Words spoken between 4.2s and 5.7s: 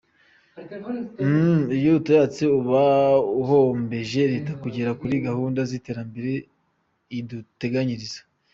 leta kugera kuri gahunda